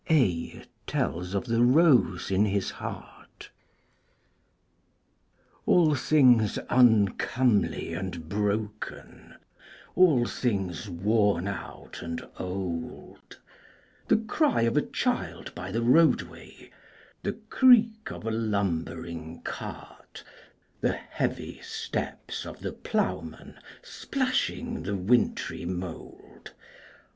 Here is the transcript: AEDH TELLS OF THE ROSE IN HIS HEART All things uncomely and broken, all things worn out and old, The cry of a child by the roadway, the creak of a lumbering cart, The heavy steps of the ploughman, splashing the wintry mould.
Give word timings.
AEDH 0.09 0.65
TELLS 0.87 1.35
OF 1.35 1.45
THE 1.45 1.61
ROSE 1.61 2.31
IN 2.31 2.45
HIS 2.45 2.71
HEART 2.71 3.51
All 5.67 5.93
things 5.93 6.57
uncomely 6.71 7.93
and 7.93 8.27
broken, 8.27 9.35
all 9.93 10.25
things 10.25 10.89
worn 10.89 11.47
out 11.47 12.01
and 12.01 12.27
old, 12.39 13.37
The 14.07 14.17
cry 14.17 14.63
of 14.63 14.75
a 14.75 14.81
child 14.81 15.53
by 15.53 15.69
the 15.71 15.83
roadway, 15.83 16.71
the 17.21 17.33
creak 17.33 18.09
of 18.11 18.25
a 18.25 18.31
lumbering 18.31 19.43
cart, 19.43 20.23
The 20.79 20.93
heavy 20.93 21.61
steps 21.61 22.43
of 22.47 22.61
the 22.61 22.71
ploughman, 22.73 23.59
splashing 23.83 24.81
the 24.81 24.95
wintry 24.95 25.63
mould. 25.65 26.53